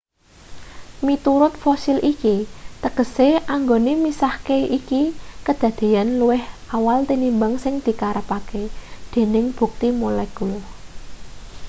"miturut 1.07 1.53
fosil 1.63 1.97
iki 2.13 2.35
tegese 2.81 3.27
anggone 3.55 3.93
misahke 4.03 4.57
iki 4.77 5.01
kadadeyan 5.45 6.09
luwih 6.19 6.43
awal 6.77 6.99
tinimbang 7.09 7.53
sing 7.63 7.75
dikarepke 7.85 8.61
dening 9.11 9.45
bukti 9.57 9.87
molekul. 10.01 10.51